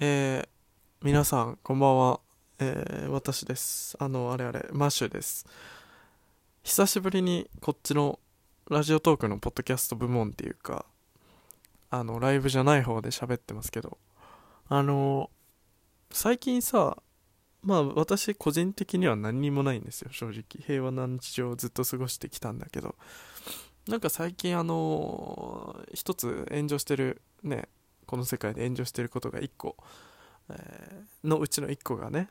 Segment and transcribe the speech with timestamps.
[0.00, 0.48] えー、
[1.02, 2.20] 皆さん、こんばんは。
[2.60, 3.96] えー、私です。
[3.98, 5.44] あの、あれあれ、マッシュです。
[6.62, 8.20] 久しぶりにこっちの
[8.70, 10.84] ラジオトークのポッドキャスト部門っていうか、
[11.90, 13.98] あの、ライブじゃない方で喋ってますけど、
[14.68, 15.30] あの、
[16.12, 17.02] 最近さ、
[17.62, 20.44] まあ私個人的には何にもないんですよ、正直。
[20.64, 22.94] 平和な日常をずっと過ごしてきたんだけど、
[23.88, 27.68] なんか最近あの、一つ炎上してるね、
[28.08, 29.76] この世界で炎上してることが1個、
[30.48, 32.30] えーのうちの1個がね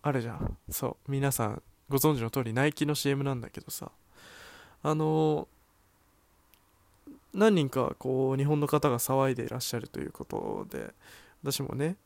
[0.00, 0.56] あるじゃん。
[0.70, 1.10] そう。
[1.10, 3.90] 皆さんご存知の通りナイキの CM なんだけどさ。
[4.82, 5.58] あのー
[7.34, 10.94] 何人かこう日本の方が騒いでいらっしゃるということで
[11.42, 11.96] 私もね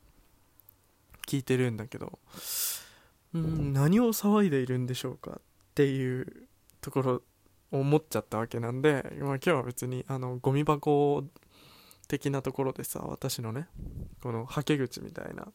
[1.27, 2.19] 聞いてるんだけど
[3.35, 5.41] うん何を騒いでいるんでしょうかっ
[5.75, 6.49] ていう
[6.81, 7.23] ところ
[7.71, 11.25] 思っちゃったわけなんで、まあ、今日は別にあのゴミ箱
[12.13, 13.69] 的なところでさ私のね
[14.23, 15.49] このはけ口みたいな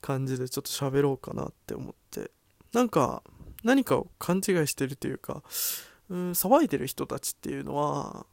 [0.00, 2.30] 感じでちょっと喋ろうかなって思って。
[2.72, 3.22] なんか
[3.62, 5.42] 何かを勘違いしてるというか
[6.10, 8.26] うん騒いでる人たちっていうのは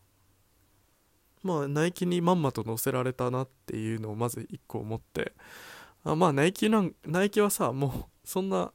[1.43, 5.33] まあナイキにまんまと乗せられたなっていうのをまず一個思って。
[6.05, 8.71] あまあナイキなんナイキはさもうそんな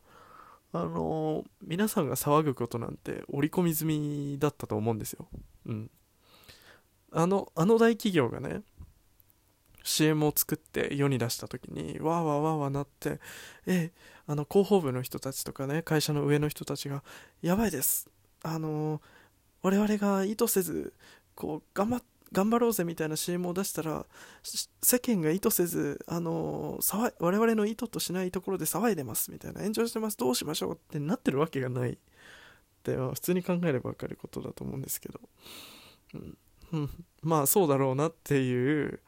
[0.73, 5.27] あのー皆さんが騒ぐことなんて織り込み済みだったと思うんですよ。
[5.67, 5.91] うん。
[7.13, 8.63] あの、あの大企業がね、
[9.83, 13.21] CM を作って世に出した時に、わーわーわーわーなって、
[13.67, 13.93] え、
[14.27, 17.03] あの、広報部の人たちとかね、会社の上の人たちが、
[17.41, 18.09] やばいです。
[18.43, 19.01] あのー
[19.61, 20.95] 我々が意図せず、
[21.35, 22.01] こう、頑張
[22.33, 24.05] 頑張ろうぜみたいな CM を出したら
[24.83, 29.63] 世間が意図せず、あのー我々の意図としないところで騒いでますみたいな。
[29.63, 31.93] 炎上してますどうしましょうってなってるわけがない。
[31.93, 31.97] っ
[32.83, 35.21] て普通に考えれば分かることだと思うんですけど、
[36.15, 36.39] うん。
[36.73, 39.01] うん、まあそうだろうなっていう、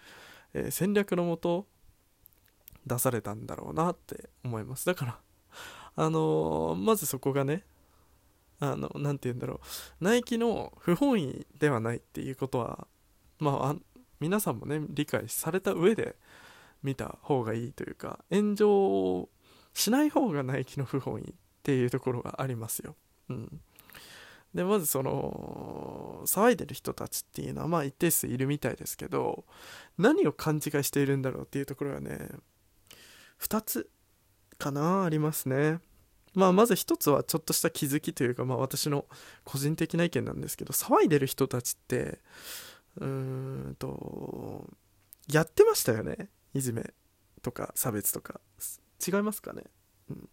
[0.54, 1.66] えー戦略のもと
[2.86, 4.86] 出されたんだろうなって思います。
[4.86, 5.18] だから
[5.96, 7.64] あのーまずそこがね
[8.58, 9.60] あのなんて言うんだろ
[10.00, 10.04] う。
[10.04, 12.86] ナイキの不本意ではないっていうことは
[13.38, 13.76] まああ
[14.18, 16.16] 皆さんもね理解された上で
[16.82, 19.28] 見た方がいいというか炎上
[19.74, 22.96] しない方がナイキの不本意っていうところがありますよ。
[23.28, 23.60] うん。
[24.54, 29.44] でまずその騒いでる人たちっていうのはまあ一定数いるみたいですけど
[29.96, 32.28] 何を勘違いしているんだろうっていうところがね
[33.40, 33.88] 2つ
[34.58, 35.78] かなありますね。
[36.34, 39.06] まあまず1つはちょっとした気づきというかまあ私の
[39.44, 42.20] 個人的な意見なんですけど騒いでる人たちって
[42.96, 43.06] うー
[43.70, 44.68] んと
[45.32, 46.28] やってましたよね？
[46.54, 46.92] いじめ
[47.42, 48.40] とか差別とか。
[49.06, 49.62] 違いますかね？
[50.10, 50.28] うん。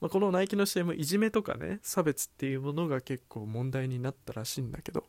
[0.00, 5.04] まあ、このナイキの CM いじめとかね差別っていうものが結構問題になったらしいんだけど。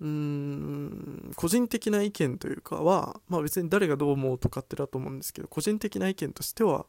[0.00, 1.32] うーん。
[1.36, 6.86] 個人的な意見というかは、まあ、別に誰がどう思うとかってだと思うんですけど個人的な意見としては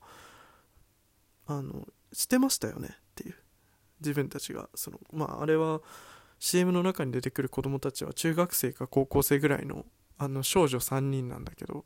[1.45, 3.35] あのしてましたよねっていう。
[4.00, 4.69] 自分たちが。
[4.75, 5.81] そのまああれは
[6.39, 9.85] CM の中に出てくる子供たちは中学生か高校生ぐらいの
[10.19, 11.85] あの少女3人なんだけど、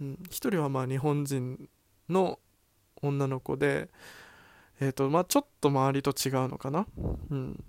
[0.00, 1.68] うん、1人はまあ日本人
[2.08, 2.38] の
[3.08, 3.88] 女の子で、
[4.80, 6.86] えーとまあ、ちょっと周りと違うのかな、
[7.30, 7.64] うん。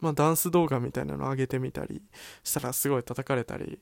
[0.00, 2.02] まあ、ダンス動画みたいなの上げてみたり
[2.42, 3.80] したらすごい叩かれたり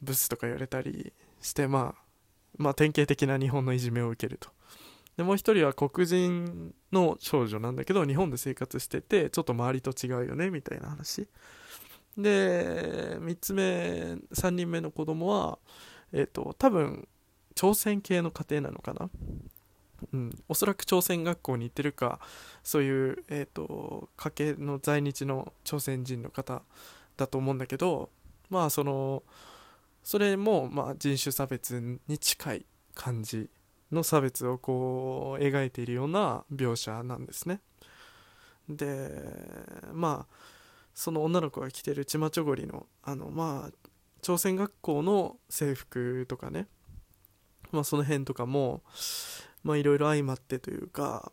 [0.00, 2.02] ブスとか言われたりして、まあ、
[2.56, 4.50] まあ典型的な日本のいじめを受けると。
[5.16, 11.26] でもう一人は黒人の少女なんだけど日本で生活しててちょっと周りと違うよねみたいな話。
[12.16, 13.62] で3つ目
[14.32, 15.58] 3人目の子供は
[16.12, 17.08] えっ、と多分
[17.54, 19.10] 朝鮮系の家庭なのかな？
[20.12, 22.20] うん、おそらく朝鮮学校に行ってるか
[22.62, 26.62] そういう、えー、と家系の在日の朝鮮人の方
[27.16, 28.10] だと思うんだけど
[28.48, 29.22] まあその
[30.02, 33.50] それも、まあ、人種差別に近い感じ
[33.92, 37.60] の差別をこう描いているような描写なんですね。
[38.68, 39.10] で
[39.92, 40.34] まあ
[40.94, 43.88] その女の子が着てるチマチョゴリのあのまあ
[44.20, 46.66] 朝鮮学校の制服とかね
[47.70, 48.82] まあその辺とかも
[49.68, 51.30] まあいろいろ相まってというか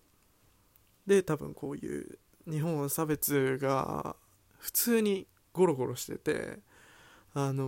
[1.07, 2.19] で多分こういう
[2.51, 4.17] 日本は差別が
[4.57, 6.59] 普通にゴロゴロしてて
[7.33, 7.63] あの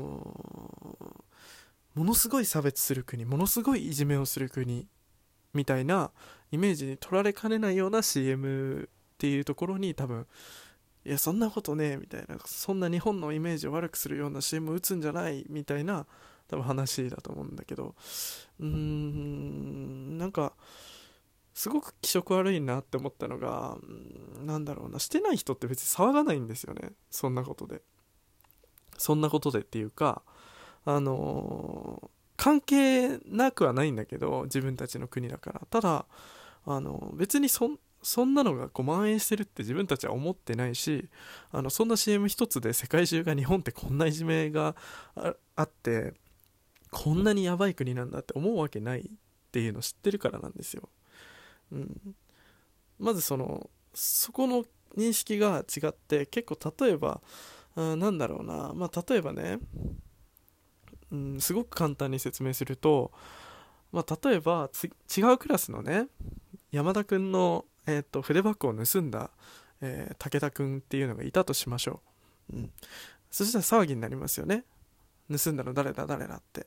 [1.96, 4.88] ものすごい差別する国ものすごいいじめをする国
[5.54, 6.12] みたいな
[6.52, 8.88] イメージに取られかねないような CM っ
[9.18, 10.28] ていうところに多分
[11.06, 16.06] いやそんなことねえみたいなそんな日本のイメージを悪くするような CM を打つんじゃないみたいな
[16.48, 17.96] 多分話だと思うんだけど。
[18.60, 20.54] うーんなんか
[21.54, 26.92] すごく気色悪いなって思ったのがうんなんだろうなしてない人って別に騒がないんですよね。
[27.10, 27.82] そんなことで。
[28.98, 30.24] そんなことでっていうか
[30.86, 35.62] あの関係なくはないんだけど自分たちの国だから。
[35.70, 36.06] ただ
[36.66, 41.10] あの別にそんそんなのがこう蔓延してるって自分たちは思ってないし
[41.52, 44.76] あのそんな CM 一つで世界中が日本ってこんないじめが
[45.56, 46.14] あって
[46.98, 49.04] こんなにやばい国なんだって思うわけないっ
[49.52, 50.90] ていうのを知ってるからなんですよ。
[51.72, 52.16] うん、
[52.98, 54.66] まずそのそこの
[54.98, 57.22] 認識が違って結構例えば、
[57.76, 59.60] うん、なんだろうな、まあ、例えばね、
[61.12, 63.12] うん、すごく簡単に説明すると、
[63.92, 64.68] まあ、例えば
[65.16, 66.08] 違うクラスのね
[66.72, 69.30] 山田君の、えーと、筆箱を盗んだ、
[69.82, 72.02] えー、武田君っていうのがいたとしましょ
[72.52, 72.72] う、うん、
[73.30, 74.64] そしたら騒ぎになりますよね。
[75.30, 76.66] 盗んだの誰だ誰だって。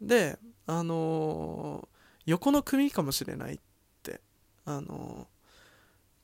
[0.00, 3.58] であのー、横の組かもしれないっ
[4.02, 4.20] て
[4.64, 5.26] あの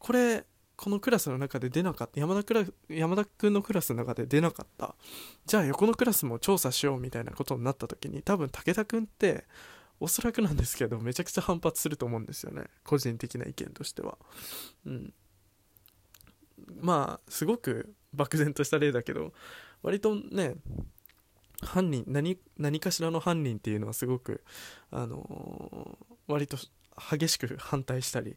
[0.00, 0.44] ー、これ
[0.76, 4.94] このクラスの中で出なかった山田クラ山田君のクラスの中で出なかった
[5.44, 9.44] じゃあ横のクラスも調査しようみたいなことになった時に多分武田君って
[10.00, 12.64] おそらくなんですけどめちゃくちゃ反発すると思うんですよね。
[12.84, 14.17] 個人的な意見としては。
[14.87, 15.12] うん。
[16.81, 19.34] まあすごく漠然とした例だけど
[19.82, 20.55] 割とね
[21.62, 24.42] 犯人何何かしらの犯人っていうのはすごく
[24.90, 26.56] あのー、割と
[27.10, 28.36] 激しく反対したり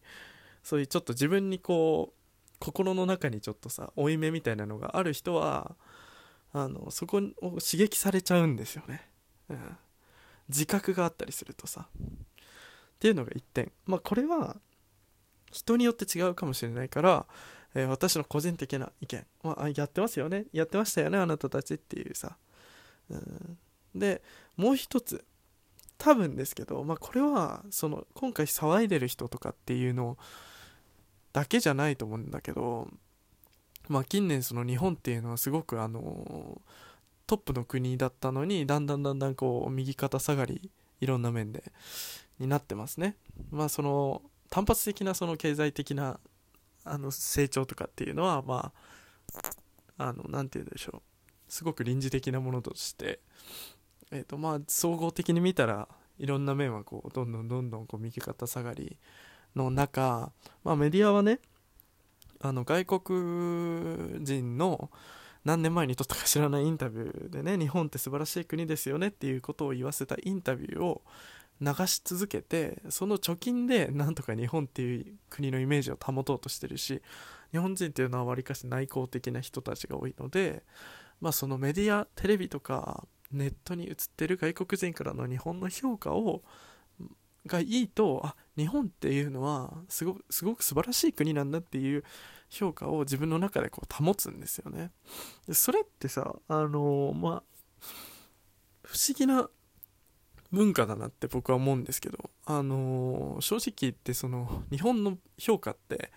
[0.63, 5.75] そういうちょっと自分にこう心の中にちょっとさ負い目みたいなのがある人は
[6.53, 7.21] あのそこを
[7.59, 9.07] 刺激されちゃうんですよね、
[9.49, 9.77] うん、
[10.49, 11.87] 自覚があったりするとさ。
[12.93, 13.69] っていうのが1点。
[13.85, 14.55] まあこれは
[15.51, 17.25] 人によって違うかもしれないから、
[17.75, 20.45] えー、私の個人的な意見、まあ、やってますよね。
[20.53, 22.37] やってましたよねあなたたちっていうさ、
[23.09, 23.57] うん、
[23.95, 24.21] で
[24.57, 25.25] もう一つ。
[26.03, 30.17] 多分ですけど、まあ、これはその今回騒いでる人とかっていうの
[31.31, 32.89] だけじゃないと思うんだけど、
[33.87, 36.61] まあ、近年その日本っていうのはすごくあの
[37.25, 41.63] トップの国だったのにだんだんだんだんこう右肩下がりいろんな面で
[42.37, 43.15] になってますね。
[43.49, 46.19] まあその単発的なその経済的な
[46.83, 48.73] あの成長とかっていうのはま
[49.97, 51.12] ああの何て言うんでしょう。
[51.47, 53.19] すごく臨時的なものとして
[54.11, 55.87] え、ー、とまあ総合的に見たら
[56.19, 58.97] いろんな面はこうどんどんどんどんこう右肩下がり
[59.55, 60.31] の中、
[60.63, 61.39] まあ、メディアはね
[62.39, 64.89] あの外国人の
[65.45, 71.01] 何年前に撮ったか知らないインタビューでね日本って素晴らしい国ですよねっていうことを言わせたインタビューを
[71.61, 77.01] 流し続けてその貯金でなんとか日本っていう国のイメージを保とうとしてるし
[77.53, 80.63] 日本人っていうのはわりかし内向的な人たちが多いので、
[81.21, 86.43] まあ、そのメディアテレビとかネットに映ってる外国人からの日本の評価を
[87.45, 92.03] がいいとあ日本っていうのはすごすごく素晴らしい国なんだっていう
[92.49, 94.91] 評価を自分の中でこう保つんですよね。
[95.47, 97.43] でそれってさあのー、まあ
[98.83, 99.49] 不思議な
[100.51, 106.11] 文化だなって僕は思うんですけどあのー、正直言ってその日本の評価って、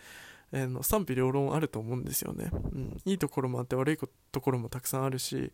[0.56, 3.98] えー、の賛否両論あると思うんですよね、うん、いいところもあって悪い
[4.32, 5.52] ところもたくさんあるし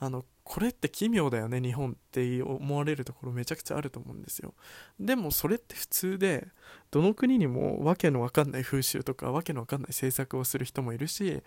[0.00, 4.54] あのこれって奇妙だよね日本って思われるところめちゃくちゃあると思うんですよ。
[5.00, 6.46] でもそれって普通で
[6.92, 11.42] どの国にもわけのわかんない風習とかわけのわかんない政策をする人もいるし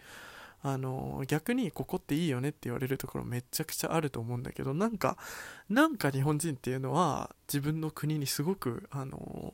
[0.64, 5.18] あの逆にここっていいよねって言われるところめちゃくちゃあると思うんだけどなんか
[5.70, 9.54] なんか日本人っていうのは自分の国にすごくあの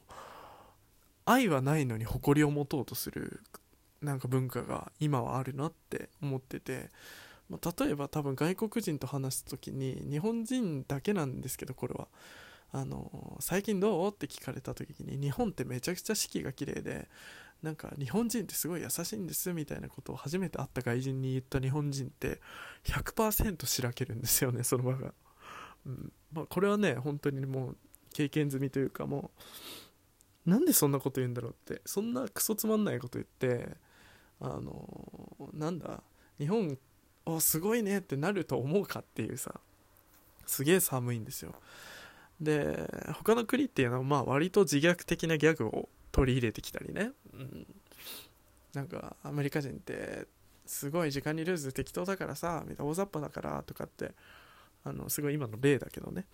[1.29, 3.41] 愛はないのに誇りを持とうとする
[4.01, 6.89] なんか文化が今はあるなって思ってて
[7.49, 12.07] まあ、例えば多分外国人と話す時に日本人だけなんですけどこれは。
[12.73, 14.09] あの最近どう？
[14.09, 17.07] って聞かれた時に日本ってめちゃくちゃ四季が綺麗で
[17.63, 22.41] なんか日本人ってすごい優しいんですみたいなことを初めて会った外人に言った日本人って
[22.83, 25.13] 100%しらけるんですよねその場が、
[25.85, 26.11] うん。
[26.33, 27.77] まあ、これはね本当にもう
[28.13, 29.41] 経験済みというかもう
[30.47, 33.75] なんでそんなこと言うんだろうってそんなクソつまんないこと言って
[34.39, 36.01] あのなんだ
[36.39, 36.77] 日本
[37.25, 39.53] おすごいねってなると思うかっていうさ
[40.45, 41.53] すげえ寒いんですよ。
[42.39, 47.67] で他の国っていうのはまあ割と自虐的なギャグを取り入れてきたりね、うん、
[48.73, 50.27] なんかアメリカ人って
[50.65, 54.13] すごい時間にルーズ適当だからさみたいな大雑把だからとかって
[54.85, 56.25] あのすごい今の例だけどね、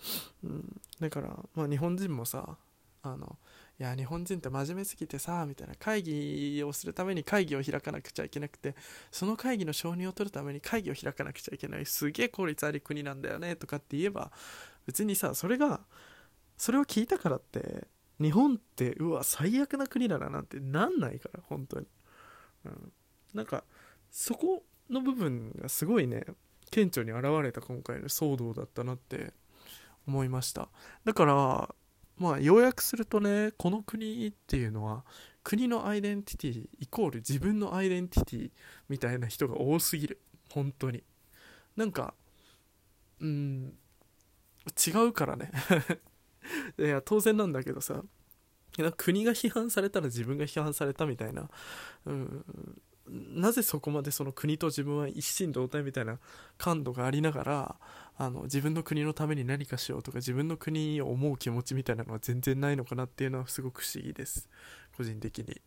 [0.43, 2.58] うん、だからまあ日本人もさ
[3.01, 3.38] あの
[3.80, 8.75] いや日本人って真面目すぎてさみたいな会議をするために会議を開かなくちゃいけなくて
[9.12, 14.32] その会議の承認を取るために会議を開かなくちゃいけないすげえ効率ある国なんだよねとかって言えば
[14.86, 15.82] 別にさそれが
[16.56, 17.88] それを聞いたからって
[18.22, 21.88] 日本ってうわ最悪な国だななんてなんないから本当に、
[22.65, 22.92] うん、
[23.34, 23.63] なんか
[24.12, 26.24] そこの部分がすごいね
[26.70, 29.34] 顕著に現れた今回の騒動だったなって
[30.08, 30.70] 思いました。
[31.06, 31.75] だから
[32.17, 35.03] まあ要約するとねこの国っていうのは
[35.43, 38.51] 国のアイデンティティイコール自分のアイデンティティ
[38.88, 40.22] みたいな人が多すぎる。
[40.51, 41.03] 本当に。
[41.75, 42.13] なんか
[43.20, 43.74] うん
[44.88, 45.51] 違うからね。
[46.77, 48.03] いや当然なんだけどさ。
[48.98, 51.48] 国が批判されたら自分が批判されたみたいな、
[52.05, 52.43] うん、
[53.08, 56.20] なぜそこまでその国と自分は一心同体みたいな
[56.58, 57.75] 感度がありながら
[58.17, 64.48] あの自分の国のために何かしようとか自分の国を思う気持ちみたいなのは全然ないのかなっていうのはすごく不思議です。
[64.96, 65.62] 個人的に、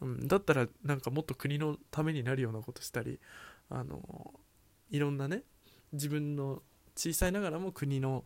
[0.00, 3.20] うん、だったらなんかもっと国のためになるようなことしたり
[3.70, 4.34] あの
[4.90, 5.42] いろんなね
[5.92, 6.62] 自分の
[6.96, 8.24] 小さいながらも国の、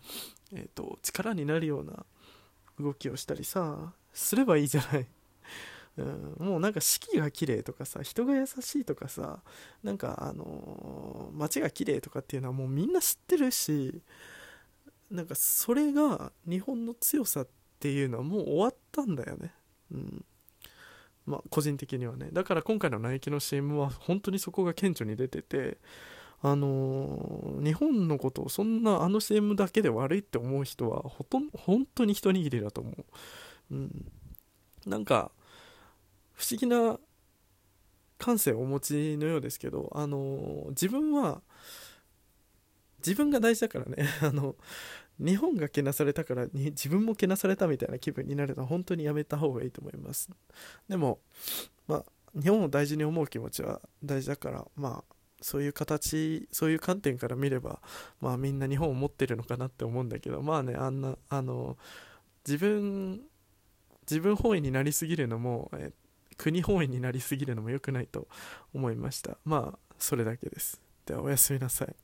[0.55, 2.05] えーと、力になるような
[2.79, 5.07] 動きをしたりさすればいいじゃない、
[5.99, 9.41] うん、もうなんか四季が綺麗とかさ人が優しいとかさ
[9.83, 14.01] なんかあのー、街が綺麗とかっていうのはもうみんな知ってるし
[15.11, 17.49] なんかそれが日本の強さっ
[17.81, 19.53] ていうのはもう終わったんだよね。
[19.93, 20.25] うん。
[21.25, 22.29] まあ個人的にはね。
[22.33, 25.79] だから今回のナイキの CM は本当にそこが顕著に出てて
[26.41, 33.05] あのー、日本のことをそんなあの CM だけで悪いって思う人はほとんど本当に一握りだと思う、
[33.73, 34.13] うん、
[34.87, 35.33] なんか
[36.39, 36.99] 不思議な
[38.17, 41.43] 感性をお持ちのようですけど、あの、自分は
[42.99, 44.09] 自分が大事だからね。
[44.23, 44.57] あの
[45.19, 50.31] 日本がけなされたからに自分もけなされたみたいな気分になるのは本当にやめた方がいいと思います。
[50.89, 51.19] でも
[51.89, 57.83] まあ日本を大事に思う気持ちは大事だからまあそういう形そういう観点から見れば
[58.21, 61.77] まあみんな日本を持ってるのかなって思うんだけどまあねあんなあの
[62.47, 63.23] 自分
[64.09, 65.93] 自分本位になりすぎるのも、え
[66.39, 68.29] 国本位になりすぎるのも良くないと
[68.73, 69.37] 思いました。
[69.45, 70.81] まあそれだけです。
[71.05, 71.95] ではおやすみなさい。